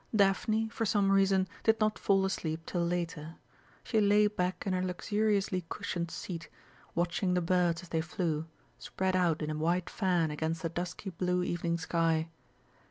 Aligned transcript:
Daphne, 0.15 0.67
for 0.67 0.83
some 0.83 1.11
reason, 1.11 1.47
did 1.63 1.79
not 1.79 1.99
fall 1.99 2.25
asleep 2.25 2.61
till 2.65 2.83
later. 2.83 3.35
She 3.83 4.01
lay 4.01 4.25
back 4.25 4.65
in 4.65 4.73
her 4.73 4.81
luxuriously 4.81 5.63
cushioned 5.69 6.09
seat, 6.09 6.49
watching 6.95 7.35
the 7.35 7.39
birds 7.41 7.83
as 7.83 7.89
they 7.89 8.01
flew, 8.01 8.47
spread 8.79 9.15
out 9.15 9.43
in 9.43 9.51
a 9.51 9.55
wide 9.55 9.91
fan 9.91 10.31
against 10.31 10.63
the 10.63 10.69
dusky 10.69 11.11
blue 11.11 11.43
evening 11.43 11.77
sky. 11.77 12.29